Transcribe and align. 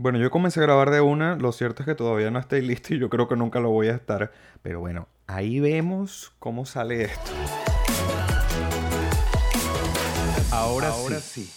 Bueno, 0.00 0.20
yo 0.20 0.30
comencé 0.30 0.60
a 0.60 0.62
grabar 0.62 0.92
de 0.92 1.00
una, 1.00 1.34
lo 1.34 1.50
cierto 1.50 1.82
es 1.82 1.86
que 1.86 1.96
todavía 1.96 2.30
no 2.30 2.38
estoy 2.38 2.60
listo 2.66 2.94
y 2.94 3.00
yo 3.00 3.10
creo 3.10 3.26
que 3.26 3.34
nunca 3.34 3.58
lo 3.58 3.70
voy 3.70 3.88
a 3.88 3.96
estar, 3.96 4.30
pero 4.62 4.78
bueno, 4.78 5.08
ahí 5.26 5.58
vemos 5.58 6.32
cómo 6.38 6.66
sale 6.66 7.02
esto. 7.02 7.32
Ahora, 10.52 10.92
sí. 11.18 11.50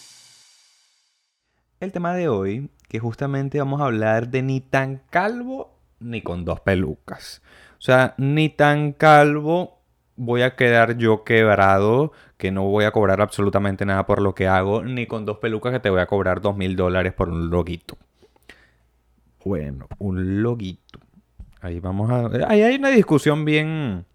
El 1.78 1.92
tema 1.92 2.14
de 2.14 2.28
hoy, 2.28 2.68
que 2.88 2.98
justamente 2.98 3.60
vamos 3.60 3.80
a 3.80 3.84
hablar 3.84 4.28
de 4.28 4.42
ni 4.42 4.60
tan 4.60 5.02
calvo 5.08 5.78
ni 6.00 6.20
con 6.20 6.44
dos 6.44 6.58
pelucas. 6.58 7.42
O 7.78 7.80
sea, 7.80 8.14
ni 8.18 8.48
tan 8.48 8.90
calvo 8.90 9.78
voy 10.16 10.42
a 10.42 10.56
quedar 10.56 10.96
yo 10.96 11.22
quebrado, 11.22 12.10
que 12.38 12.50
no 12.50 12.64
voy 12.64 12.86
a 12.86 12.90
cobrar 12.90 13.20
absolutamente 13.20 13.86
nada 13.86 14.04
por 14.04 14.20
lo 14.20 14.34
que 14.34 14.48
hago, 14.48 14.82
ni 14.82 15.06
con 15.06 15.26
dos 15.26 15.38
pelucas 15.38 15.72
que 15.72 15.80
te 15.80 15.90
voy 15.90 16.00
a 16.00 16.06
cobrar 16.06 16.40
dos 16.40 16.56
mil 16.56 16.74
dólares 16.74 17.12
por 17.12 17.28
un 17.28 17.48
loguito. 17.48 17.96
Bueno, 19.44 19.88
un 19.98 20.42
loguito. 20.42 21.00
Ahí 21.60 21.80
vamos 21.80 22.10
a. 22.10 22.30
Ahí 22.48 22.62
hay 22.62 22.76
una 22.76 22.90
discusión 22.90 23.44
bien. 23.44 24.06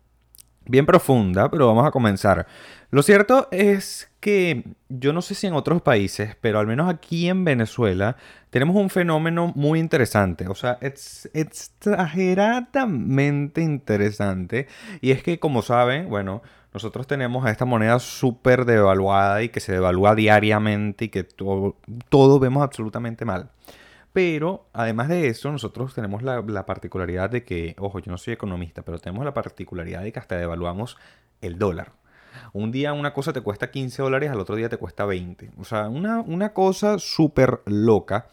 Bien 0.70 0.86
profunda, 0.86 1.50
pero 1.50 1.68
vamos 1.68 1.88
a 1.88 1.92
comenzar. 1.92 2.46
Lo 2.90 3.02
cierto 3.02 3.48
es 3.52 4.12
que 4.20 4.66
yo 4.90 5.14
no 5.14 5.22
sé 5.22 5.34
si 5.34 5.48
en 5.48 5.54
otros 5.54 5.82
países, 5.82 6.36
pero 6.42 6.60
al 6.60 6.68
menos 6.68 6.90
aquí 6.90 7.30
en 7.30 7.46
Venezuela 7.46 8.18
tenemos 8.50 8.76
un 8.76 8.90
fenómeno 8.90 9.54
muy 9.56 9.80
interesante, 9.80 10.50
o 10.50 10.56
sea, 10.56 10.78
es 10.82 11.30
exageradamente 11.34 13.62
interesante. 13.62 14.68
Y 15.00 15.12
es 15.12 15.24
que, 15.24 15.40
como 15.40 15.62
saben, 15.62 16.10
bueno, 16.10 16.42
nosotros 16.74 17.08
tenemos 17.08 17.46
a 17.46 17.52
esta 17.52 17.66
moneda 17.66 18.00
súper 18.00 18.66
devaluada 18.66 19.44
y 19.44 19.50
que 19.50 19.62
se 19.62 19.72
devalúa 19.72 20.16
diariamente 20.16 21.06
y 21.06 21.10
que 21.10 21.24
todo, 21.24 21.78
todo 22.10 22.40
vemos 22.40 22.62
absolutamente 22.62 23.24
mal. 23.24 23.52
Pero 24.18 24.66
además 24.74 25.10
de 25.10 25.28
eso, 25.28 25.52
nosotros 25.52 25.94
tenemos 25.94 26.24
la, 26.24 26.66
particularidad 26.66 27.30
de 27.30 27.44
que, 27.44 27.76
ojo, 27.78 28.00
yo 28.00 28.12
no 28.12 28.18
soy 28.18 28.34
economista, 28.34 28.82
pero 28.82 28.98
tenemos 28.98 29.24
la 29.24 29.36
particularidad 29.36 30.02
de 30.02 30.12
que 30.12 30.18
hasta 30.18 30.36
devaluamos 30.36 30.98
el 31.40 31.60
dólar. 31.60 31.92
Un 32.52 32.72
día 32.72 32.94
una 32.94 33.14
cosa 33.14 33.32
te 33.32 33.42
cuesta 33.42 33.70
15 33.70 34.02
dólares, 34.02 34.32
al 34.32 34.40
otro 34.40 34.56
día 34.56 34.70
te 34.70 34.78
cuesta 34.78 35.06
20. 35.06 35.52
O 35.60 35.66
sea, 35.66 35.88
una, 35.88 36.22
una 36.22 36.52
cosa 36.52 36.98
súper 36.98 37.62
loca. 37.68 38.26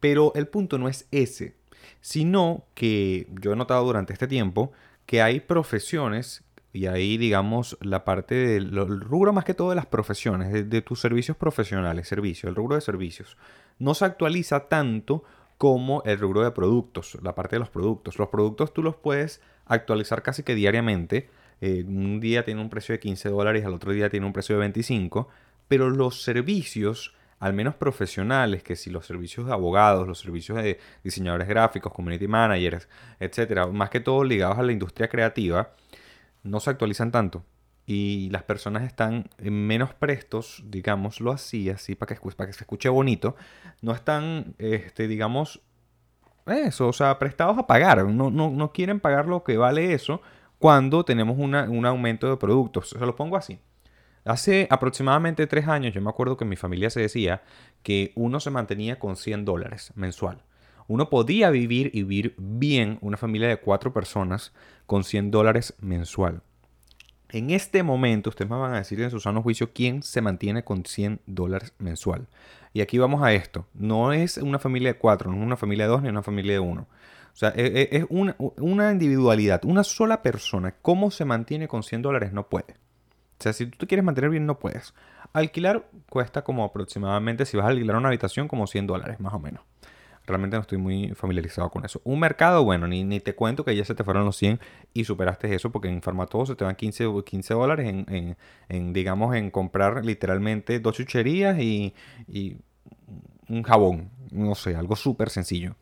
Pero 0.00 0.32
el 0.34 0.48
punto 0.48 0.76
no 0.76 0.88
es 0.88 1.06
ese, 1.12 1.54
sino 2.00 2.64
que 2.74 3.28
yo 3.40 3.52
he 3.52 3.56
notado 3.56 3.84
durante 3.84 4.14
este 4.14 4.26
tiempo 4.26 4.72
que 5.06 5.22
hay 5.22 5.38
profesiones 5.38 6.42
y 6.72 6.86
ahí 6.86 7.16
digamos 7.16 7.78
la 7.80 8.04
parte 8.04 8.34
del 8.34 8.72
rubro 9.02 9.32
más 9.32 9.44
que 9.44 9.54
todo 9.54 9.70
de 9.70 9.76
las 9.76 9.86
profesiones, 9.86 10.52
de, 10.52 10.64
de, 10.64 10.82
tus 10.82 11.00
servicios 11.00 11.36
profesionales, 11.36 12.08
servicio, 12.08 12.48
el 12.48 12.56
rubro 12.56 12.74
de 12.74 12.80
servicios, 12.80 13.36
no 13.78 13.94
se 13.94 14.04
actualiza 14.04 14.68
tanto 14.68 15.24
como 15.56 16.02
el 16.04 16.18
rubro 16.18 16.42
de 16.42 16.52
productos, 16.52 17.18
la 17.22 17.34
parte 17.34 17.56
de 17.56 17.60
los 17.60 17.68
productos. 17.68 18.18
Los 18.18 18.28
productos 18.28 18.72
tú 18.72 18.82
los 18.82 18.96
puedes 18.96 19.42
actualizar 19.66 20.22
casi 20.22 20.42
que 20.42 20.54
diariamente. 20.54 21.28
Eh, 21.60 21.84
un 21.86 22.20
día 22.20 22.44
tiene 22.44 22.60
un 22.60 22.70
precio 22.70 22.92
de 22.92 23.00
15 23.00 23.28
dólares, 23.30 23.64
al 23.64 23.74
otro 23.74 23.92
día 23.92 24.08
tiene 24.08 24.26
un 24.26 24.32
precio 24.32 24.54
de 24.54 24.60
25, 24.60 25.28
pero 25.66 25.90
los 25.90 26.22
servicios, 26.22 27.14
al 27.40 27.52
menos 27.54 27.74
profesionales, 27.74 28.62
que 28.62 28.76
si 28.76 28.90
los 28.90 29.06
servicios 29.06 29.46
de 29.46 29.52
abogados, 29.52 30.06
los 30.06 30.20
servicios 30.20 30.62
de 30.62 30.78
diseñadores 31.02 31.48
gráficos, 31.48 31.92
community 31.92 32.28
managers, 32.28 32.88
etcétera, 33.18 33.66
más 33.66 33.90
que 33.90 34.00
todo 34.00 34.22
ligados 34.22 34.58
a 34.58 34.62
la 34.62 34.72
industria 34.72 35.08
creativa, 35.08 35.72
no 36.44 36.60
se 36.60 36.70
actualizan 36.70 37.10
tanto 37.10 37.44
y 37.90 38.28
las 38.28 38.42
personas 38.42 38.82
están 38.82 39.30
menos 39.38 39.94
prestos, 39.94 40.62
digámoslo 40.66 41.32
así, 41.32 41.70
así 41.70 41.94
para 41.94 42.14
que, 42.14 42.30
para 42.36 42.46
que 42.46 42.52
se 42.52 42.64
escuche 42.64 42.90
bonito, 42.90 43.34
no 43.80 43.92
están, 43.92 44.54
este, 44.58 45.08
digamos, 45.08 45.62
eso, 46.46 46.88
o 46.88 46.92
sea, 46.92 47.18
prestados 47.18 47.56
a 47.56 47.66
pagar, 47.66 48.04
no, 48.04 48.30
no, 48.30 48.72
quieren 48.72 49.00
pagar 49.00 49.24
lo 49.24 49.42
que 49.42 49.56
vale 49.56 49.94
eso 49.94 50.20
cuando 50.58 51.02
tenemos 51.06 51.38
un 51.38 51.86
aumento 51.86 52.28
de 52.28 52.36
productos. 52.36 52.90
Se 52.90 52.98
lo 52.98 53.16
pongo 53.16 53.38
así. 53.38 53.58
Hace 54.26 54.66
aproximadamente 54.68 55.46
tres 55.46 55.66
años 55.66 55.94
yo 55.94 56.02
me 56.02 56.10
acuerdo 56.10 56.36
que 56.36 56.44
en 56.44 56.50
mi 56.50 56.56
familia 56.56 56.90
se 56.90 57.00
decía 57.00 57.42
que 57.82 58.12
uno 58.16 58.38
se 58.38 58.50
mantenía 58.50 58.98
con 58.98 59.16
100 59.16 59.46
dólares 59.46 59.92
mensual. 59.94 60.42
Uno 60.88 61.08
podía 61.08 61.48
vivir 61.48 61.90
y 61.94 62.02
vivir 62.02 62.34
bien 62.36 62.98
una 63.00 63.16
familia 63.16 63.48
de 63.48 63.56
cuatro 63.56 63.94
personas 63.94 64.52
con 64.84 65.04
100 65.04 65.30
dólares 65.30 65.74
mensual. 65.80 66.42
En 67.30 67.50
este 67.50 67.82
momento, 67.82 68.30
ustedes 68.30 68.50
me 68.50 68.56
van 68.56 68.72
a 68.72 68.78
decir 68.78 69.00
en 69.00 69.10
su 69.10 69.20
sano 69.20 69.42
juicio 69.42 69.72
quién 69.72 70.02
se 70.02 70.22
mantiene 70.22 70.64
con 70.64 70.84
100 70.84 71.20
dólares 71.26 71.74
mensual. 71.78 72.26
Y 72.72 72.80
aquí 72.80 72.98
vamos 72.98 73.22
a 73.22 73.32
esto. 73.32 73.66
No 73.74 74.12
es 74.12 74.38
una 74.38 74.58
familia 74.58 74.92
de 74.92 74.98
cuatro, 74.98 75.30
no 75.30 75.36
es 75.36 75.42
una 75.44 75.56
familia 75.56 75.84
de 75.84 75.90
dos, 75.90 76.02
ni 76.02 76.08
una 76.08 76.22
familia 76.22 76.54
de 76.54 76.60
uno. 76.60 76.86
O 77.32 77.36
sea, 77.36 77.52
e, 77.54 77.66
e, 77.66 77.96
es 77.98 78.06
una, 78.08 78.34
una 78.38 78.90
individualidad. 78.90 79.64
Una 79.64 79.84
sola 79.84 80.22
persona. 80.22 80.74
¿Cómo 80.80 81.10
se 81.10 81.24
mantiene 81.24 81.68
con 81.68 81.82
100 81.82 82.02
dólares? 82.02 82.32
No 82.32 82.48
puede. 82.48 82.74
O 83.38 83.42
sea, 83.42 83.52
si 83.52 83.66
tú 83.66 83.78
te 83.78 83.86
quieres 83.86 84.04
mantener 84.04 84.30
bien, 84.30 84.46
no 84.46 84.58
puedes. 84.58 84.94
Alquilar 85.32 85.88
cuesta 86.08 86.42
como 86.42 86.64
aproximadamente, 86.64 87.44
si 87.46 87.56
vas 87.56 87.66
a 87.66 87.68
alquilar 87.68 87.96
una 87.96 88.08
habitación, 88.08 88.48
como 88.48 88.66
100 88.66 88.86
dólares, 88.86 89.20
más 89.20 89.34
o 89.34 89.38
menos. 89.38 89.62
Realmente 90.28 90.56
no 90.56 90.62
estoy 90.62 90.78
muy 90.78 91.08
familiarizado 91.14 91.70
con 91.70 91.84
eso. 91.84 92.00
Un 92.04 92.20
mercado, 92.20 92.64
bueno, 92.64 92.86
ni, 92.86 93.04
ni 93.04 93.20
te 93.20 93.34
cuento 93.34 93.64
que 93.64 93.74
ya 93.74 93.84
se 93.84 93.94
te 93.94 94.04
fueron 94.04 94.24
los 94.24 94.36
100 94.36 94.60
y 94.94 95.04
superaste 95.04 95.54
eso 95.54 95.72
porque 95.72 95.88
en 95.88 96.02
Farmatodo 96.02 96.46
se 96.46 96.54
te 96.54 96.64
van 96.64 96.76
15, 96.76 97.06
15 97.24 97.54
dólares 97.54 97.88
en, 97.88 98.36
en, 98.68 98.92
digamos, 98.92 99.34
en 99.34 99.50
comprar 99.50 100.04
literalmente 100.04 100.80
dos 100.80 100.96
chucherías 100.96 101.58
y, 101.58 101.94
y 102.26 102.58
un 103.48 103.62
jabón. 103.62 104.10
No 104.30 104.54
sé, 104.54 104.76
algo 104.76 104.96
súper 104.96 105.30
sencillo. 105.30 105.76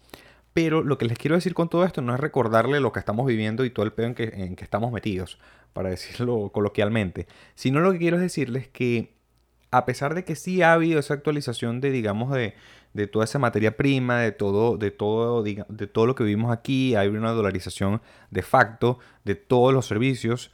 Pero 0.52 0.82
lo 0.82 0.96
que 0.96 1.04
les 1.04 1.18
quiero 1.18 1.36
decir 1.36 1.52
con 1.52 1.68
todo 1.68 1.84
esto 1.84 2.00
no 2.00 2.14
es 2.14 2.20
recordarle 2.20 2.80
lo 2.80 2.90
que 2.90 2.98
estamos 2.98 3.26
viviendo 3.26 3.64
y 3.64 3.70
todo 3.70 3.84
el 3.84 3.92
pedo 3.92 4.06
en 4.06 4.14
que, 4.14 4.24
en 4.24 4.56
que 4.56 4.64
estamos 4.64 4.90
metidos, 4.90 5.38
para 5.72 5.90
decirlo 5.90 6.50
coloquialmente, 6.52 7.26
sino 7.54 7.80
lo 7.80 7.92
que 7.92 7.98
quiero 7.98 8.18
decirles 8.18 8.62
es 8.62 8.68
que 8.68 9.16
a 9.70 9.84
pesar 9.84 10.14
de 10.14 10.24
que 10.24 10.36
sí 10.36 10.62
ha 10.62 10.72
habido 10.72 10.98
esa 11.00 11.14
actualización 11.14 11.80
de, 11.80 11.90
digamos, 11.90 12.32
de, 12.32 12.54
de 12.96 13.06
toda 13.06 13.26
esa 13.26 13.38
materia 13.38 13.76
prima, 13.76 14.20
de 14.20 14.32
todo, 14.32 14.78
de 14.78 14.90
todo, 14.90 15.42
de 15.42 15.86
todo 15.86 16.06
lo 16.06 16.14
que 16.14 16.24
vivimos 16.24 16.50
aquí, 16.50 16.94
hay 16.94 17.08
una 17.08 17.32
dolarización 17.32 18.00
de 18.30 18.42
facto 18.42 18.98
de 19.24 19.34
todos 19.34 19.74
los 19.74 19.86
servicios, 19.86 20.50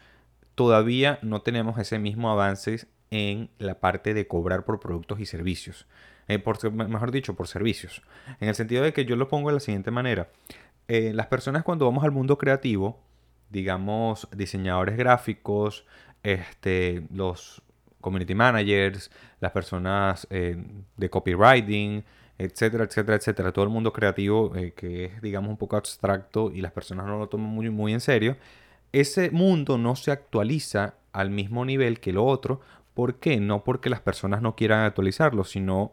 todavía 0.56 1.20
no 1.22 1.42
tenemos 1.42 1.78
ese 1.78 2.00
mismo 2.00 2.32
avance 2.32 2.86
en 3.10 3.48
la 3.58 3.78
parte 3.78 4.12
de 4.12 4.26
cobrar 4.26 4.64
por 4.64 4.80
productos 4.80 5.20
y 5.20 5.26
servicios. 5.26 5.86
Eh, 6.26 6.38
por, 6.41 6.72
mejor 6.72 7.12
dicho, 7.12 7.34
por 7.34 7.47
servicios. 7.47 8.03
En 8.41 8.48
el 8.48 8.54
sentido 8.54 8.82
de 8.82 8.92
que 8.92 9.04
yo 9.04 9.14
lo 9.16 9.28
pongo 9.28 9.50
de 9.50 9.54
la 9.54 9.60
siguiente 9.60 9.91
manera. 9.91 10.28
Eh, 10.88 11.12
las 11.14 11.26
personas 11.28 11.62
cuando 11.62 11.84
vamos 11.84 12.03
al 12.03 12.10
mundo 12.10 12.38
creativo, 12.38 12.98
digamos, 13.50 14.28
diseñadores 14.34 14.97
gráficos, 14.97 15.84
este, 16.22 17.06
los 17.12 17.62
community 18.00 18.34
managers, 18.34 19.10
las 19.41 19.53
personas 19.53 20.26
eh, 20.30 20.56
de 20.97 21.10
copywriting, 21.10 22.04
etcétera, 22.44 22.84
etcétera, 22.84 23.16
etcétera. 23.16 23.53
Todo 23.53 23.64
el 23.64 23.70
mundo 23.70 23.92
creativo 23.92 24.54
eh, 24.56 24.72
que 24.72 25.06
es, 25.06 25.22
digamos, 25.22 25.50
un 25.50 25.56
poco 25.56 25.76
abstracto 25.76 26.50
y 26.53 26.60
las 26.60 26.72
personas 26.72 27.06
no 27.06 27.19
lo 27.19 27.28
toman 27.28 27.48
muy, 27.48 27.70
muy 27.70 27.92
en 27.92 28.00
serio. 28.00 28.36
Ese 28.92 29.30
mundo 29.30 29.78
no 29.78 29.97
se 29.97 30.10
actualiza 30.10 30.94
al 31.12 31.30
mismo 31.30 31.64
nivel 31.64 32.00
que 32.00 32.12
lo 32.12 32.25
otro. 32.25 32.60
¿Por 32.94 33.16
qué? 33.16 33.38
No 33.41 33.64
porque 33.64 33.91
las 33.91 34.00
personas 34.00 34.42
no 34.42 34.56
quieran 34.56 34.84
actualizarlo, 34.84 35.44
sino 35.44 35.92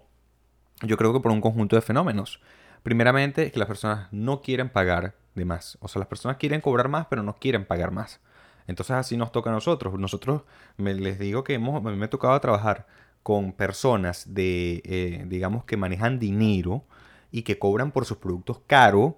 yo 0.81 0.97
creo 0.97 1.13
que 1.13 1.19
por 1.19 1.31
un 1.31 1.41
conjunto 1.41 1.75
de 1.75 1.81
fenómenos. 1.81 2.41
Primeramente, 2.83 3.43
es 3.43 3.51
que 3.51 3.59
las 3.59 3.67
personas 3.67 4.07
no 4.11 4.41
quieren 4.41 4.69
pagar 4.69 5.16
de 5.35 5.45
más. 5.45 5.77
O 5.81 5.87
sea, 5.87 5.99
las 5.99 6.07
personas 6.07 6.37
quieren 6.37 6.61
cobrar 6.61 6.89
más, 6.89 7.07
pero 7.09 7.23
no 7.23 7.35
quieren 7.35 7.66
pagar 7.66 7.91
más. 7.91 8.19
Entonces 8.67 8.95
así 8.95 9.17
nos 9.17 9.31
toca 9.31 9.49
a 9.49 9.53
nosotros. 9.53 9.97
Nosotros, 9.99 10.43
me, 10.77 10.93
les 10.93 11.19
digo 11.19 11.43
que 11.43 11.55
hemos, 11.55 11.83
a 11.85 11.89
me 11.89 12.05
ha 12.05 12.09
tocado 12.09 12.39
trabajar 12.39 12.87
con 13.24 13.53
personas 13.53 14.34
de, 14.34 14.81
eh, 14.85 15.25
digamos, 15.28 15.66
que 15.66 15.78
manejan 15.78 16.19
dinero 16.19 16.84
y 17.31 17.44
que 17.44 17.59
cobran 17.59 17.91
por 17.91 18.06
sus 18.06 18.18
productos 18.18 18.62
caro 18.66 19.17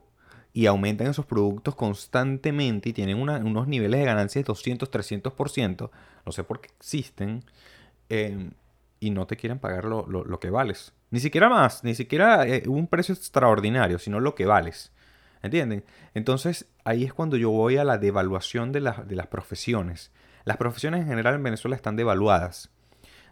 y 0.54 0.66
aumentan 0.66 1.08
esos 1.08 1.26
productos 1.26 1.76
constantemente 1.76 2.90
y 2.90 2.94
tienen 2.94 3.18
unos 3.18 3.68
niveles 3.68 4.00
de 4.00 4.06
ganancias 4.06 4.44
de 4.44 4.48
200, 4.48 4.90
300%, 4.92 5.92
no 6.26 6.32
sé 6.32 6.44
por 6.44 6.60
qué 6.60 6.70
existen, 6.78 7.44
em, 8.10 8.52
y 9.00 9.12
no 9.12 9.26
te 9.28 9.38
quieren 9.38 9.60
pagar 9.60 9.86
lo, 9.86 10.40
que 10.40 10.50
vales. 10.50 10.94
Ni 11.10 11.20
siquiera 11.20 11.50
más, 11.50 11.84
ni 11.84 11.96
siquiera 11.96 12.46
eh, 12.48 12.64
un 12.68 12.88
precio 12.88 13.14
extraordinario, 13.16 13.98
sino 14.00 14.20
lo 14.20 14.36
que 14.36 14.46
vales. 14.46 14.92
¿Entienden? 15.42 15.84
Entonces 16.14 16.68
ahí 16.84 17.04
es 17.04 17.14
cuando 17.14 17.36
yo 17.36 17.50
voy 17.50 17.78
a 17.78 17.84
la 17.84 17.98
devaluación 17.98 18.72
de, 18.72 18.80
de 18.82 19.16
las 19.16 19.28
profesiones. 19.28 20.12
Las 20.44 20.58
profesiones 20.58 21.02
en 21.02 21.08
general 21.08 21.36
en 21.36 21.44
Venezuela 21.44 21.76
están 21.76 21.96
devaluadas. 21.96 22.70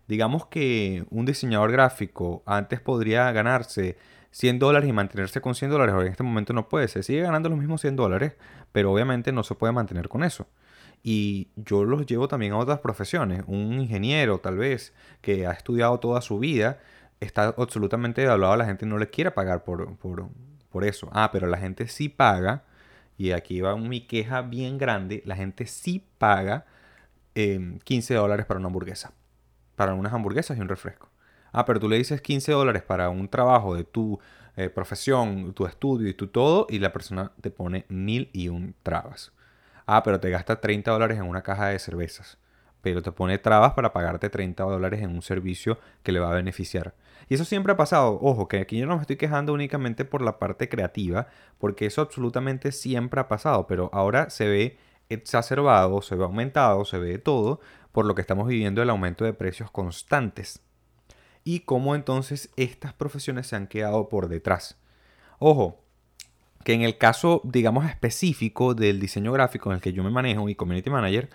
Digamos 0.10 0.48
que 0.48 1.06
un 1.12 1.28
diseñador 1.28 1.72
gráfico 1.72 2.42
antes 2.48 2.82
podría 2.82 3.32
ganarse 3.32 3.96
100 4.32 4.58
dólares 4.58 4.90
y 4.90 4.92
mantenerse 4.92 5.40
con 5.40 5.54
100 5.54 5.70
dólares, 5.70 5.94
ahora 5.94 6.08
en 6.08 6.12
este 6.14 6.24
momento 6.24 6.52
no 6.52 6.68
puede. 6.68 6.88
Se 6.88 7.04
sigue 7.04 7.22
ganando 7.22 7.48
los 7.48 7.60
mismos 7.60 7.82
100 7.82 7.96
dólares, 7.96 8.34
pero 8.72 8.92
obviamente 8.92 9.32
no 9.32 9.44
se 9.44 9.54
puede 9.54 9.72
mantener 9.72 10.10
con 10.10 10.24
eso. 10.24 10.48
Y 11.04 11.50
yo 11.56 11.86
los 11.86 12.08
llevo 12.08 12.28
también 12.28 12.54
a 12.54 12.58
otras 12.58 12.80
profesiones. 12.80 13.44
Un 13.46 13.80
ingeniero, 13.80 14.40
tal 14.40 14.58
vez, 14.58 14.96
que 15.22 15.46
ha 15.46 15.52
estudiado 15.52 16.00
toda 16.00 16.22
su 16.22 16.40
vida, 16.40 16.80
está 17.20 17.54
absolutamente 17.56 18.22
devaluado. 18.22 18.58
La 18.58 18.66
gente 18.66 18.88
no 18.88 18.98
le 18.98 19.12
quiere 19.12 19.30
pagar 19.30 19.64
por, 19.64 19.96
por, 19.98 20.28
por 20.72 20.86
eso. 20.86 21.10
Ah, 21.14 21.30
pero 21.32 21.46
la 21.46 21.60
gente 21.60 21.88
sí 21.88 22.10
paga, 22.10 22.64
y 23.16 23.30
aquí 23.30 23.62
va 23.62 23.78
mi 23.78 24.02
queja 24.08 24.42
bien 24.42 24.80
grande, 24.80 25.22
la 25.28 25.36
gente 25.36 25.68
sí 25.68 26.04
paga 26.18 26.66
15 27.36 28.14
em, 28.14 28.20
dólares 28.20 28.48
para 28.48 28.60
una 28.60 28.70
hamburguesa. 28.70 29.14
Para 29.80 29.94
unas 29.94 30.12
hamburguesas 30.12 30.58
y 30.58 30.60
un 30.60 30.68
refresco. 30.68 31.08
Ah, 31.54 31.64
pero 31.64 31.80
tú 31.80 31.88
le 31.88 31.96
dices 31.96 32.22
15 32.22 32.52
dólares 32.52 32.84
para 32.84 33.08
un 33.08 33.30
trabajo 33.30 33.78
de 33.78 33.86
tu 33.86 34.20
eh, 34.58 34.70
profesión, 34.70 35.54
tu 35.54 35.66
estudio 35.66 36.10
y 36.10 36.14
tu 36.14 36.28
todo, 36.28 36.68
y 36.70 36.80
la 36.80 36.92
persona 36.92 37.32
te 37.40 37.50
pone 37.50 37.86
mil 37.88 38.30
y 38.34 38.50
un 38.50 38.76
trabas. 38.84 39.32
Ah, 39.86 40.04
pero 40.04 40.20
te 40.20 40.30
gasta 40.30 40.60
30 40.60 40.92
dólares 40.92 41.18
en 41.18 41.24
una 41.24 41.44
caja 41.44 41.68
de 41.68 41.80
cervezas. 41.80 42.38
Pero 42.82 43.02
te 43.02 43.14
pone 43.14 43.38
trabas 43.38 43.72
para 43.72 43.94
pagarte 43.94 44.30
30 44.30 44.62
dólares 44.66 45.02
en 45.02 45.12
un 45.12 45.22
servicio 45.22 45.80
que 46.04 46.12
le 46.12 46.20
va 46.20 46.30
a 46.30 46.36
beneficiar. 46.36 46.94
Y 47.30 47.36
eso 47.36 47.46
siempre 47.46 47.72
ha 47.72 47.78
pasado. 47.78 48.20
Ojo, 48.22 48.50
que 48.50 48.60
aquí 48.60 48.80
yo 48.80 48.86
no 48.86 48.98
me 48.98 49.02
estoy 49.02 49.16
quejando 49.16 49.54
únicamente 49.54 50.04
por 50.04 50.22
la 50.22 50.40
parte 50.40 50.68
creativa, 50.68 51.28
porque 51.58 51.86
eso 51.86 52.02
absolutamente 52.02 52.74
siempre 52.74 53.22
ha 53.22 53.30
pasado, 53.30 53.66
pero 53.66 53.90
ahora 53.94 54.30
se 54.30 54.46
ve 54.46 54.78
exacerbado, 55.08 56.02
se 56.02 56.16
ve 56.16 56.26
aumentado, 56.26 56.84
se 56.84 57.00
ve 57.00 57.18
todo 57.18 57.62
por 57.92 58.06
lo 58.06 58.16
que 58.16 58.22
estamos 58.22 58.48
viviendo 58.48 58.82
el 58.82 58.90
aumento 58.90 59.26
de 59.26 59.34
precios 59.34 59.72
constantes. 59.72 60.62
Y 61.44 61.62
cómo 61.62 61.96
entonces 61.96 62.52
estas 62.56 62.94
profesiones 62.94 63.48
se 63.48 63.56
han 63.56 63.68
quedado 63.68 64.10
por 64.10 64.28
detrás. 64.28 64.78
Ojo, 65.40 65.84
que 66.64 66.74
en 66.74 66.82
el 66.82 66.98
caso, 66.98 67.42
digamos, 67.44 67.86
específico 67.86 68.74
del 68.74 69.00
diseño 69.00 69.32
gráfico 69.32 69.70
en 69.70 69.76
el 69.76 69.82
que 69.82 69.94
yo 69.94 70.04
me 70.04 70.10
manejo 70.10 70.50
y 70.50 70.56
community 70.56 70.90
manager, 70.90 71.30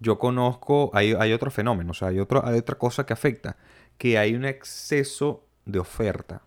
yo 0.00 0.18
conozco, 0.18 0.90
hay, 0.94 1.14
hay 1.18 1.32
otro 1.32 1.50
fenómeno, 1.50 1.90
o 1.90 1.94
sea, 1.94 2.08
hay, 2.08 2.20
otro, 2.20 2.46
hay 2.46 2.58
otra 2.58 2.78
cosa 2.78 3.04
que 3.04 3.12
afecta, 3.12 3.56
que 3.96 4.16
hay 4.16 4.34
un 4.34 4.44
exceso 4.44 5.44
de 5.64 5.80
oferta. 5.80 6.42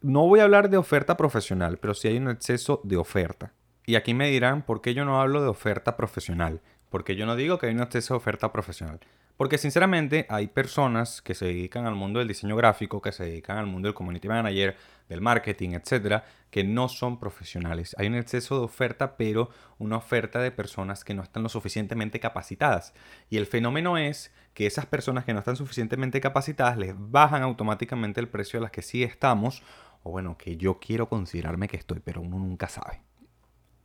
No 0.00 0.26
voy 0.26 0.40
a 0.40 0.44
hablar 0.44 0.70
de 0.70 0.76
oferta 0.76 1.16
profesional, 1.16 1.78
pero 1.78 1.94
sí 1.94 2.08
hay 2.08 2.18
un 2.18 2.30
exceso 2.30 2.80
de 2.84 2.96
oferta. 2.96 3.52
Y 3.86 3.96
aquí 3.96 4.14
me 4.14 4.30
dirán, 4.30 4.62
¿por 4.62 4.80
qué 4.80 4.94
yo 4.94 5.04
no 5.04 5.20
hablo 5.20 5.42
de 5.42 5.48
oferta 5.48 5.96
profesional? 5.96 6.60
Porque 6.94 7.16
yo 7.16 7.26
no 7.26 7.34
digo 7.34 7.58
que 7.58 7.66
hay 7.66 7.74
un 7.74 7.82
exceso 7.82 8.14
de 8.14 8.18
oferta 8.18 8.52
profesional. 8.52 9.00
Porque 9.36 9.58
sinceramente 9.58 10.26
hay 10.28 10.46
personas 10.46 11.22
que 11.22 11.34
se 11.34 11.46
dedican 11.46 11.86
al 11.86 11.96
mundo 11.96 12.20
del 12.20 12.28
diseño 12.28 12.54
gráfico, 12.54 13.02
que 13.02 13.10
se 13.10 13.24
dedican 13.24 13.58
al 13.58 13.66
mundo 13.66 13.88
del 13.88 13.96
community 13.96 14.28
manager, 14.28 14.76
del 15.08 15.20
marketing, 15.20 15.70
etcétera, 15.70 16.24
que 16.50 16.62
no 16.62 16.88
son 16.88 17.18
profesionales. 17.18 17.96
Hay 17.98 18.06
un 18.06 18.14
exceso 18.14 18.60
de 18.60 18.64
oferta, 18.66 19.16
pero 19.16 19.50
una 19.80 19.96
oferta 19.96 20.38
de 20.38 20.52
personas 20.52 21.02
que 21.02 21.14
no 21.14 21.24
están 21.24 21.42
lo 21.42 21.48
suficientemente 21.48 22.20
capacitadas. 22.20 22.94
Y 23.28 23.38
el 23.38 23.46
fenómeno 23.46 23.98
es 23.98 24.32
que 24.52 24.66
esas 24.66 24.86
personas 24.86 25.24
que 25.24 25.32
no 25.32 25.40
están 25.40 25.56
suficientemente 25.56 26.20
capacitadas 26.20 26.78
les 26.78 26.94
bajan 26.96 27.42
automáticamente 27.42 28.20
el 28.20 28.28
precio 28.28 28.60
a 28.60 28.62
las 28.62 28.70
que 28.70 28.82
sí 28.82 29.02
estamos, 29.02 29.64
o 30.04 30.12
bueno, 30.12 30.38
que 30.38 30.56
yo 30.56 30.78
quiero 30.78 31.08
considerarme 31.08 31.66
que 31.66 31.76
estoy, 31.76 31.98
pero 31.98 32.20
uno 32.20 32.38
nunca 32.38 32.68
sabe. 32.68 33.00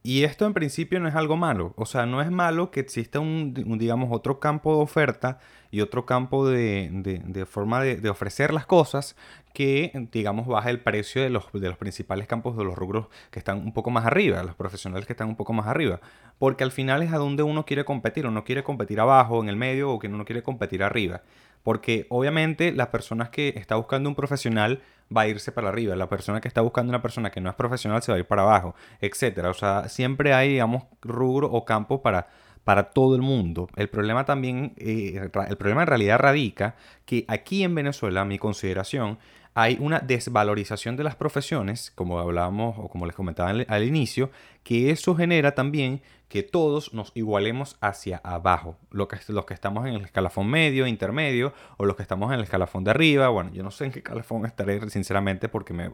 Y 0.01 0.23
esto 0.23 0.45
en 0.45 0.53
principio 0.53 0.99
no 1.01 1.09
es 1.09 1.15
algo 1.15 1.35
malo. 1.35 1.73
O 1.75 1.85
sea, 1.85 2.05
no 2.05 2.21
es 2.21 2.31
malo 2.31 2.71
que 2.71 2.79
exista 2.79 3.19
un, 3.19 3.53
digamos, 3.77 4.09
otro 4.11 4.39
campo 4.39 4.77
de 4.77 4.81
oferta 4.81 5.39
y 5.71 5.81
otro 5.81 6.05
campo 6.05 6.47
de, 6.47 7.45
forma 7.49 7.83
de, 7.83 8.09
ofrecer 8.09 8.53
las 8.53 8.65
cosas 8.65 9.17
que, 9.53 10.07
digamos, 10.13 10.47
baja 10.47 10.69
el 10.69 10.79
precio 10.79 11.21
de 11.21 11.29
los, 11.29 11.51
de 11.51 11.67
los 11.67 11.77
principales 11.77 12.27
campos 12.27 12.55
de 12.55 12.63
los 12.63 12.75
rubros 12.75 13.07
que 13.29 13.39
están 13.39 13.57
un 13.57 13.73
poco 13.73 13.89
más 13.89 14.05
arriba, 14.05 14.41
los 14.41 14.55
profesionales 14.55 15.05
que 15.05 15.13
están 15.13 15.27
un 15.27 15.35
poco 15.35 15.51
más 15.51 15.67
arriba. 15.67 15.99
Porque 16.37 16.63
al 16.63 16.71
final 16.71 17.03
es 17.03 17.11
a 17.11 17.17
donde 17.17 17.43
uno 17.43 17.65
quiere 17.65 17.83
competir. 17.83 18.25
Uno 18.25 18.45
quiere 18.45 18.63
competir 18.63 19.01
abajo, 19.01 19.43
en 19.43 19.49
el 19.49 19.57
medio, 19.57 19.91
o 19.91 19.99
que 19.99 20.07
uno 20.07 20.23
quiere 20.23 20.43
competir 20.43 20.81
arriba. 20.81 21.23
Porque 21.61 22.07
obviamente 22.09 22.71
las 22.71 22.87
personas 22.87 23.29
que 23.29 23.49
está 23.57 23.75
buscando 23.75 24.07
un 24.07 24.15
profesional 24.15 24.81
va 25.15 25.21
a 25.21 25.27
irse 25.27 25.51
para 25.51 25.69
arriba. 25.69 25.95
La 25.95 26.09
persona 26.09 26.41
que 26.41 26.47
está 26.47 26.61
buscando 26.61 26.89
una 26.89 27.01
persona 27.01 27.31
que 27.31 27.41
no 27.41 27.49
es 27.49 27.55
profesional 27.55 28.01
se 28.01 28.11
va 28.11 28.17
a 28.17 28.19
ir 28.19 28.27
para 28.27 28.43
abajo, 28.43 28.75
etcétera. 29.01 29.49
O 29.49 29.53
sea, 29.53 29.89
siempre 29.89 30.33
hay, 30.33 30.49
digamos, 30.49 30.83
rubro 31.01 31.47
o 31.51 31.65
campo 31.65 32.01
para, 32.01 32.27
para 32.63 32.91
todo 32.91 33.15
el 33.15 33.21
mundo. 33.21 33.67
El 33.75 33.89
problema 33.89 34.25
también, 34.25 34.73
eh, 34.77 35.19
el 35.47 35.57
problema 35.57 35.81
en 35.81 35.87
realidad 35.87 36.19
radica 36.19 36.75
que 37.05 37.25
aquí 37.27 37.63
en 37.63 37.75
Venezuela, 37.75 38.25
mi 38.25 38.37
consideración, 38.37 39.17
hay 39.55 39.77
una 39.79 39.99
desvalorización 39.99 40.95
de 40.95 41.03
las 41.03 41.15
profesiones, 41.15 41.91
como 41.95 42.19
hablábamos 42.19 42.75
o 42.77 42.87
como 42.87 43.05
les 43.05 43.15
comentaba 43.15 43.49
al, 43.49 43.83
inicio, 43.83 44.31
que 44.63 44.91
eso 44.91 45.15
genera 45.15 45.55
también 45.55 46.01
que 46.29 46.43
todos 46.43 46.93
nos 46.93 47.11
igualemos 47.15 47.75
hacia 47.81 48.17
abajo. 48.23 48.77
Lo 48.91 49.07
que, 49.07 49.17
los 49.29 49.45
que 49.45 49.55
estamos 49.55 49.87
en 49.87 49.95
el 49.95 50.05
escalafón 50.05 50.47
medio, 50.47 50.85
intermedio, 50.85 51.53
o 51.77 51.85
los 51.85 51.95
que 51.95 52.03
estamos 52.03 52.31
en 52.31 52.37
el 52.37 52.43
escalafón 52.43 52.83
de 52.83 52.91
arriba. 52.91 53.29
Bueno, 53.29 53.51
yo 53.51 53.63
no 53.63 53.71
sé 53.71 53.85
en 53.85 53.91
qué 53.91 53.99
escalafón 53.99 54.45
estaré, 54.45 54.87
sinceramente, 54.91 55.49
porque 55.49 55.73
me, 55.73 55.91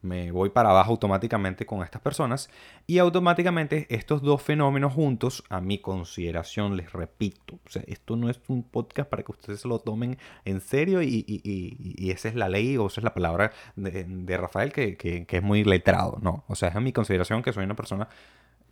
me, 0.00 0.32
voy 0.32 0.48
para 0.48 0.70
abajo 0.70 0.92
automáticamente 0.92 1.66
con 1.66 1.82
estas 1.82 2.00
personas. 2.00 2.48
Y 2.86 2.96
automáticamente 2.98 3.86
estos 3.90 4.22
dos 4.22 4.40
fenómenos 4.40 4.94
juntos, 4.94 5.44
a 5.50 5.60
mi 5.60 5.78
consideración, 5.78 6.78
les 6.78 6.90
repito, 6.90 7.58
o 7.66 7.70
sea, 7.70 7.82
esto 7.86 8.16
no 8.16 8.30
es 8.30 8.40
un 8.48 8.62
podcast 8.62 9.10
para 9.10 9.22
que 9.22 9.32
ustedes 9.32 9.66
lo 9.66 9.80
tomen 9.80 10.16
en 10.46 10.62
serio 10.62 11.02
y, 11.02 11.24
y, 11.26 12.10
esa 12.10 12.28
es 12.30 12.34
la 12.34 12.48
ley 12.48 12.78
o 12.78 12.86
esa 12.86 13.00
es 13.00 13.04
la 13.04 13.12
palabra 13.12 13.52
de, 13.76 14.36
Rafael 14.38 14.72
que, 14.72 14.96
que, 14.96 15.26
que 15.26 15.36
es 15.36 15.42
muy 15.42 15.62
letrado, 15.62 16.18
¿no? 16.22 16.44
O 16.48 16.54
sea, 16.54 16.70
es 16.70 16.76
a 16.76 16.80
mi 16.80 16.92
consideración 16.92 17.42
que 17.42 17.52
soy 17.52 17.64
una 17.64 17.76
persona 17.76 18.08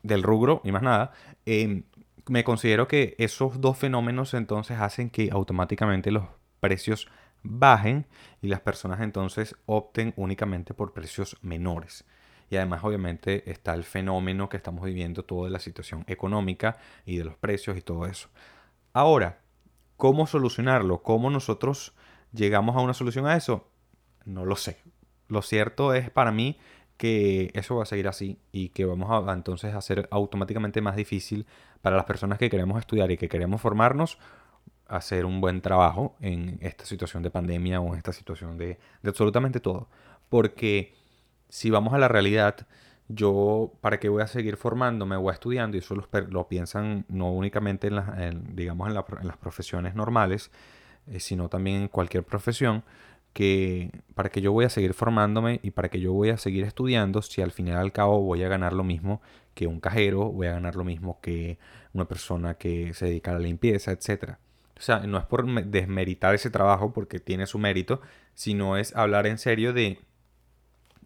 del 0.06 0.22
rubro 0.22 0.60
y 0.64 0.72
más 0.72 0.82
nada, 0.82 1.12
em, 1.44 1.84
me 2.28 2.44
considero 2.44 2.88
que 2.88 3.14
esos 3.18 3.60
dos 3.60 3.78
fenómenos 3.78 4.34
entonces 4.34 4.78
hacen 4.78 5.10
que 5.10 5.30
automáticamente 5.30 6.10
los 6.10 6.24
precios 6.60 7.08
bajen 7.42 8.06
y 8.42 8.48
las 8.48 8.60
personas 8.60 9.00
entonces 9.00 9.54
opten 9.66 10.12
únicamente 10.16 10.74
por 10.74 10.92
precios 10.92 11.36
menores. 11.42 12.04
Y 12.50 12.56
además 12.56 12.82
obviamente 12.84 13.50
está 13.50 13.74
el 13.74 13.84
fenómeno 13.84 14.48
que 14.48 14.56
estamos 14.56 14.84
viviendo 14.84 15.24
todo 15.24 15.44
de 15.44 15.50
la 15.50 15.58
situación 15.58 16.04
económica 16.06 16.76
y 17.04 17.16
de 17.16 17.24
los 17.24 17.36
precios 17.36 17.76
y 17.76 17.82
todo 17.82 18.06
eso. 18.06 18.28
Ahora, 18.92 19.40
¿cómo 19.96 20.26
solucionarlo? 20.26 21.02
¿Cómo 21.02 21.30
nosotros 21.30 21.94
llegamos 22.32 22.76
a 22.76 22.80
una 22.80 22.94
solución 22.94 23.26
a 23.26 23.36
eso? 23.36 23.68
No 24.24 24.44
lo 24.44 24.56
sé. 24.56 24.82
Lo 25.28 25.42
cierto 25.42 25.92
es 25.92 26.10
para 26.10 26.30
mí 26.30 26.58
que 26.96 27.50
eso 27.54 27.76
va 27.76 27.82
a 27.82 27.86
seguir 27.86 28.08
así 28.08 28.38
y 28.52 28.70
que 28.70 28.84
vamos 28.84 29.10
a 29.10 29.32
entonces 29.32 29.74
hacer 29.74 30.08
automáticamente 30.10 30.80
más 30.80 30.96
difícil 30.96 31.46
para 31.82 31.96
las 31.96 32.06
personas 32.06 32.38
que 32.38 32.48
queremos 32.48 32.78
estudiar 32.78 33.10
y 33.10 33.16
que 33.16 33.28
queremos 33.28 33.60
formarnos 33.60 34.18
hacer 34.88 35.26
un 35.26 35.40
buen 35.40 35.60
trabajo 35.60 36.16
en 36.20 36.58
esta 36.60 36.84
situación 36.84 37.22
de 37.22 37.30
pandemia 37.30 37.80
o 37.80 37.92
en 37.92 37.98
esta 37.98 38.12
situación 38.12 38.56
de, 38.56 38.78
absolutamente 39.04 39.60
todo. 39.60 39.88
Porque 40.28 40.94
si 41.48 41.70
vamos 41.70 41.92
a 41.92 41.98
la 41.98 42.08
realidad, 42.08 42.66
yo 43.08 43.72
para 43.80 43.98
qué 43.98 44.08
voy 44.08 44.22
a 44.22 44.26
seguir 44.26 44.56
formándome 44.56 45.16
o 45.16 45.30
estudiando, 45.30 45.76
y 45.76 45.80
eso 45.80 45.94
lo, 45.94 46.48
piensan 46.48 47.04
no 47.08 47.32
únicamente 47.32 47.88
en, 47.88 47.96
las, 47.96 48.06
digamos 48.54 48.88
en, 48.88 48.94
las 48.94 49.36
profesiones 49.36 49.94
normales, 49.94 50.50
eh, 51.08 51.20
sino 51.20 51.48
también 51.48 51.82
en 51.82 51.88
cualquier 51.88 52.24
profesión, 52.24 52.84
que 53.36 53.90
para 54.14 54.30
que 54.30 54.40
yo 54.40 54.50
voy 54.50 54.64
a 54.64 54.70
seguir 54.70 54.94
formándome 54.94 55.60
y 55.62 55.72
para 55.72 55.90
que 55.90 56.00
yo 56.00 56.10
voy 56.10 56.30
a 56.30 56.38
seguir 56.38 56.64
estudiando 56.64 57.20
si 57.20 57.42
al 57.42 57.52
final 57.52 57.76
al 57.76 57.92
cabo 57.92 58.22
voy 58.22 58.42
a 58.42 58.48
ganar 58.48 58.72
lo 58.72 58.82
mismo 58.82 59.20
que 59.52 59.66
un 59.66 59.78
cajero, 59.78 60.32
voy 60.32 60.46
a 60.46 60.52
ganar 60.52 60.74
lo 60.74 60.84
mismo 60.84 61.20
que 61.20 61.58
una 61.92 62.08
persona 62.08 62.54
que 62.54 62.94
se 62.94 63.04
dedica 63.04 63.32
a 63.32 63.34
la 63.34 63.40
limpieza, 63.40 63.92
etc. 63.92 64.36
O 64.74 64.80
sea, 64.80 65.00
no 65.00 65.18
es 65.18 65.26
por 65.26 65.44
desmeritar 65.66 66.34
ese 66.34 66.48
trabajo 66.48 66.94
porque 66.94 67.20
tiene 67.20 67.44
su 67.44 67.58
mérito, 67.58 68.00
sino 68.32 68.78
es 68.78 68.96
hablar 68.96 69.26
en 69.26 69.36
serio 69.36 69.74
de 69.74 69.98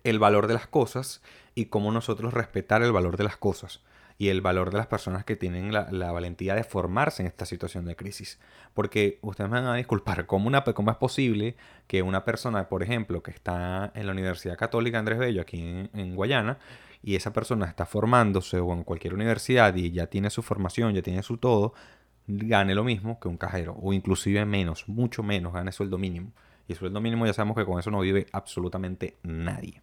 el 0.05 0.21
valor 0.21 0.47
de 0.47 0.55
las 0.55 0.69
cosas 0.69 1.23
y 1.57 1.65
cómo 1.65 1.91
nosotros 1.91 2.33
respetar 2.33 2.85
el 2.85 2.93
valor 2.93 3.17
de 3.17 3.25
las 3.25 3.39
cosas 3.39 3.81
y 4.21 4.29
el 4.29 4.43
valor 4.43 4.71
de 4.71 4.77
las 4.77 4.87
personas 4.87 5.25
que 5.25 5.35
tienen 5.35 5.73
la, 5.73 6.13
valentía 6.13 6.55
de 6.55 6.63
formarse 6.63 7.23
en 7.23 7.27
esta 7.27 7.47
situación 7.47 7.87
de 7.87 7.97
crisis. 7.97 8.39
Porque 8.75 9.19
ustedes 9.23 9.49
me 9.49 9.59
van 9.59 9.71
a 9.71 9.77
disculpar, 9.77 10.27
¿cómo, 10.27 10.47
una, 10.47 10.63
¿cómo 10.63 10.91
es 10.91 10.99
posible 10.99 11.57
que 11.87 12.03
una 12.03 12.23
persona, 12.23 12.69
por 12.69 12.83
ejemplo, 12.83 13.23
que 13.23 13.31
está 13.31 13.91
en 13.95 14.05
la 14.05 14.13
Universidad 14.13 14.59
Católica 14.59 14.99
Andrés 14.99 15.19
Bello, 15.19 15.41
aquí 15.41 15.89
en, 15.95 16.15
Guayana, 16.15 16.59
y 17.03 17.17
esa 17.17 17.33
persona 17.33 17.65
está 17.65 17.87
formándose 17.87 18.61
o 18.61 18.75
en 18.75 18.85
cualquier 18.85 19.15
universidad 19.15 19.75
y 19.75 19.91
ya 19.91 20.09
tiene 20.09 20.29
su 20.29 20.43
formación, 20.43 20.93
ya 20.93 21.01
tiene 21.01 21.23
su 21.23 21.39
todo, 21.39 21.73
gane 22.27 22.75
lo 22.75 22.85
mismo 22.85 23.19
que 23.21 23.29
un 23.29 23.39
cajero, 23.39 23.75
o 23.81 23.95
inclusive 23.95 24.45
menos, 24.45 24.87
mucho 24.87 25.23
menos, 25.23 25.55
gane 25.55 25.73
sueldo 25.73 25.97
mínimo. 25.97 26.33
Y 26.69 26.73
el 26.73 26.79
sueldo 26.79 27.01
mínimo 27.01 27.25
ya 27.25 27.33
sabemos 27.33 27.57
que 27.57 27.65
con 27.65 27.79
eso 27.79 27.91
no 27.91 28.01
vive 28.01 28.27
absolutamente 28.33 29.17
nadie. 29.23 29.81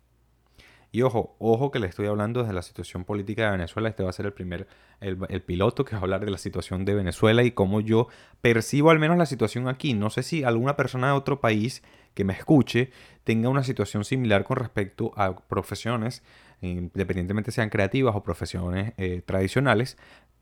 Y 0.98 1.04
ojo, 1.04 1.36
ojo 1.38 1.70
que 1.70 1.77
le 1.77 1.86
estoy 1.86 2.08
hablando 2.08 2.39
desde 2.39 2.56
la 2.56 2.63
situación 2.63 3.04
política 3.06 3.46
de 3.46 3.51
Venezuela. 3.51 3.88
Este 3.88 4.01
va 4.01 4.10
a 4.10 4.13
ser 4.13 4.25
el 4.25 4.34
primer, 4.34 4.68
el, 5.00 5.44
piloto 5.44 5.86
que 5.86 5.92
va 5.92 6.00
a 6.00 6.01
hablar 6.01 6.25
de 6.25 6.32
la 6.32 6.39
situación 6.39 6.86
de 6.86 6.96
Venezuela 6.96 7.44
y 7.44 7.51
cómo 7.51 7.82
yo 7.82 8.08
percibo 8.42 8.89
al 8.89 8.98
menos 8.98 9.16
la 9.16 9.27
situación 9.27 9.68
aquí. 9.68 9.94
No 9.94 10.10
sé 10.10 10.24
si 10.24 10.44
alguna 10.44 10.75
persona 10.75 11.06
de 11.06 11.13
otro 11.13 11.39
país 11.39 11.84
que 12.16 12.24
me 12.24 12.34
escuche 12.34 12.89
tenga 13.24 13.48
una 13.48 13.62
situación 13.62 14.06
similar 14.06 14.44
con 14.44 14.58
respecto 14.58 15.12
a 15.16 15.36
profesiones, 15.36 16.24
independientemente 16.62 17.51
sean 17.51 17.70
creativas 17.70 18.16
o 18.16 18.24
profesiones 18.24 18.94
eh, 18.98 19.22
tradicionales, 19.24 20.00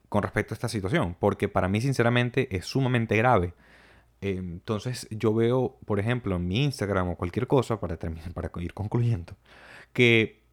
con 0.07 0.23
respecto 0.23 0.53
a 0.53 0.55
esta 0.55 0.69
situación. 0.69 1.17
Porque 1.19 1.49
para 1.49 1.67
mí, 1.67 1.81
sinceramente, 1.81 2.55
es 2.55 2.63
sumamente 2.63 3.17
grave. 3.17 3.53
entonces, 4.21 5.05
yo 5.11 5.33
veo, 5.33 5.77
por 5.85 5.99
ejemplo, 5.99 6.37
en 6.37 6.47
mi 6.47 6.63
Instagram 6.63 7.09
o 7.09 7.17
cualquier 7.17 7.45
cosa, 7.45 7.77
para, 7.81 7.97
terminar, 7.97 8.31
para 8.31 8.49
ir 8.61 8.73
concluyendo, 8.73 9.35
que 9.91 10.44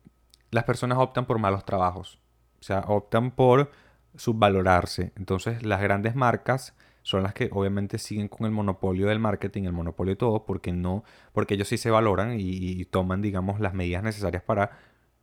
las 0.53 0.65
personas 0.65 0.99
optan 0.99 1.27
por 1.27 1.39
malos 1.39 1.65
trabajos. 1.65 2.21
O 2.61 2.63
sea, 2.63 2.81
optan 2.87 3.33
por 3.33 3.73
subvalorarse. 4.15 5.13
Entonces, 5.17 5.65
las 5.65 5.81
grandes 5.81 6.15
marcas 6.15 6.77
son 7.03 7.25
las 7.25 7.35
que 7.35 7.49
obviamente 7.53 7.99
siguen 7.99 8.29
con 8.29 8.47
el 8.47 8.53
monopolio 8.53 9.09
del 9.09 9.19
marketing, 9.19 9.65
el 9.65 9.73
monopolio 9.73 10.13
de 10.13 10.17
todo, 10.17 10.45
porque 10.45 10.71
no, 10.71 11.03
porque 11.33 11.55
ellos 11.55 11.69
sí 11.69 11.79
se 11.79 11.91
valoran 11.91 12.37
y, 12.39 12.85
toman, 12.85 13.23
digamos, 13.23 13.59
las 13.61 13.75
medidas 13.75 14.05
necesarias 14.05 14.43
para 14.43 14.79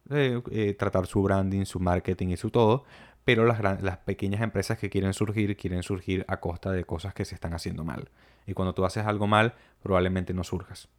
eh, 0.10 0.42
eh, 0.52 0.74
tratar 0.74 1.06
su 1.06 1.22
branding, 1.22 1.64
su 1.66 1.80
marketing 1.80 2.30
y 2.30 2.38
su 2.38 2.50
todo. 2.50 2.84
Pero 3.24 3.46
las, 3.46 3.62
las 3.62 3.98
pequeñas 3.98 4.42
empresas 4.42 4.80
que 4.80 4.90
quieren 4.90 5.14
surgir, 5.14 5.56
quieren 5.56 5.84
surgir 5.84 6.26
a 6.28 6.40
costa 6.40 6.72
de 6.72 6.84
cosas 6.86 7.14
que 7.14 7.24
se 7.24 7.36
están 7.36 7.54
haciendo 7.54 7.84
mal. 7.84 8.10
Y 8.48 8.54
cuando 8.54 8.74
tú 8.74 8.84
haces 8.84 9.06
algo 9.06 9.28
mal, 9.28 9.54
probablemente 9.84 10.34
no 10.34 10.44
surjas. 10.44 10.90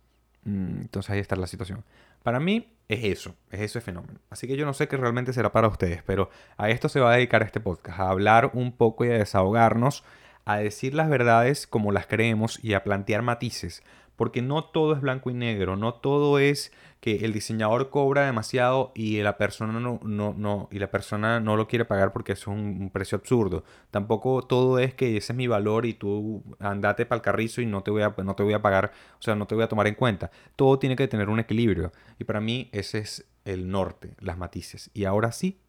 Mm, 0.44 0.82
entonces 0.82 1.10
ahí 1.10 1.20
está 1.20 1.36
la 1.36 1.46
situación. 1.46 1.84
Para 2.22 2.40
mí 2.40 2.72
es 2.88 3.04
eso, 3.04 3.36
es 3.50 3.60
ese 3.60 3.80
fenómeno. 3.80 4.18
Así 4.30 4.46
que 4.46 4.56
yo 4.56 4.66
no 4.66 4.74
sé 4.74 4.88
qué 4.88 4.96
realmente 4.96 5.32
será 5.32 5.52
para 5.52 5.68
ustedes, 5.68 6.02
pero 6.02 6.30
a 6.56 6.70
esto 6.70 6.88
se 6.88 7.00
va 7.00 7.12
a 7.12 7.16
dedicar 7.16 7.42
este 7.42 7.60
podcast, 7.60 8.00
a 8.00 8.10
hablar 8.10 8.50
un 8.54 8.72
poco 8.72 9.04
y 9.04 9.08
a 9.08 9.18
desahogarnos 9.18 10.04
a 10.44 10.58
decir 10.58 10.94
las 10.94 11.08
verdades 11.08 11.66
como 11.66 11.92
las 11.92 12.06
creemos 12.06 12.58
y 12.62 12.74
a 12.74 12.82
plantear 12.82 13.22
matices, 13.22 13.82
porque 14.20 14.42
no 14.42 14.64
todo 14.64 14.92
es 14.92 15.00
blanco 15.00 15.30
y 15.30 15.32
negro, 15.32 15.76
no 15.76 15.94
todo 15.94 16.38
es 16.38 16.72
que 17.00 17.24
el 17.24 17.32
diseñador 17.32 17.88
cobra 17.88 18.26
demasiado 18.26 18.92
y 18.94 19.22
la 19.22 19.38
persona 19.38 19.80
no, 19.80 19.98
no, 20.02 20.34
no, 20.36 20.68
y 20.70 20.78
la 20.78 20.90
persona 20.90 21.40
no 21.40 21.56
lo 21.56 21.66
quiere 21.66 21.86
pagar 21.86 22.12
porque 22.12 22.32
es 22.32 22.46
un, 22.46 22.90
precio 22.92 23.16
absurdo. 23.16 23.64
Tampoco 23.90 24.42
todo 24.42 24.78
es 24.78 24.92
que 24.92 25.16
ese 25.16 25.32
es 25.32 25.36
mi 25.38 25.46
valor 25.46 25.86
y 25.86 25.94
tú 25.94 26.44
andate 26.58 27.06
para 27.06 27.16
el 27.16 27.22
carrizo 27.22 27.62
y 27.62 27.66
no 27.66 27.82
te, 27.82 27.90
voy 27.90 28.02
a, 28.02 28.14
no 28.22 28.36
te 28.36 28.42
voy 28.42 28.52
a 28.52 28.60
pagar, 28.60 28.92
o 29.18 29.22
sea, 29.22 29.34
no 29.36 29.46
te 29.46 29.54
voy 29.54 29.64
a 29.64 29.68
tomar 29.68 29.86
en 29.86 29.94
cuenta. 29.94 30.30
Todo 30.54 30.78
tiene 30.78 30.96
que 30.96 31.08
tener 31.08 31.30
un 31.30 31.40
equilibrio. 31.40 31.90
Y 32.18 32.24
para 32.24 32.42
mí 32.42 32.68
ese 32.72 32.98
es 32.98 33.26
el 33.46 33.70
norte, 33.70 34.16
las 34.18 34.36
matices. 34.36 34.90
Y 34.92 35.06
ahora 35.06 35.32
sí, 35.32 35.62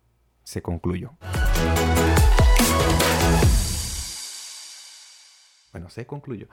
se 0.43 0.62
concluyó. 0.62 1.13
Bueno, 5.72 5.89
se 5.89 6.05
concluyó. 6.05 6.50